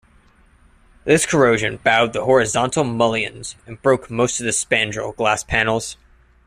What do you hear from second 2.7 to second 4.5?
mullions and broke most of